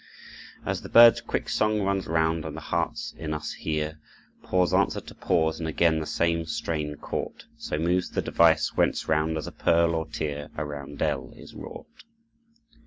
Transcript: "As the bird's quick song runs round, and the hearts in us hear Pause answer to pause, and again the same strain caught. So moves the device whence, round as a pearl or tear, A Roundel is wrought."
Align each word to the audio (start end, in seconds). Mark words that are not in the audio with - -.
"As 0.65 0.81
the 0.81 0.89
bird's 0.89 1.21
quick 1.21 1.47
song 1.47 1.83
runs 1.83 2.07
round, 2.07 2.43
and 2.43 2.57
the 2.57 2.59
hearts 2.59 3.13
in 3.19 3.35
us 3.35 3.53
hear 3.53 3.99
Pause 4.41 4.73
answer 4.73 4.99
to 5.01 5.13
pause, 5.13 5.59
and 5.59 5.67
again 5.67 5.99
the 5.99 6.07
same 6.07 6.47
strain 6.47 6.95
caught. 6.95 7.45
So 7.55 7.77
moves 7.77 8.09
the 8.09 8.23
device 8.23 8.73
whence, 8.75 9.07
round 9.07 9.37
as 9.37 9.45
a 9.45 9.51
pearl 9.51 9.93
or 9.93 10.07
tear, 10.07 10.49
A 10.57 10.65
Roundel 10.65 11.33
is 11.37 11.53
wrought." 11.53 11.85